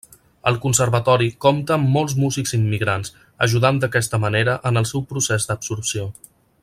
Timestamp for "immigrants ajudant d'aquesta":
2.59-4.21